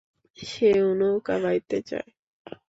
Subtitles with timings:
[0.39, 2.09] সেও নৌকা বাইতে চায়।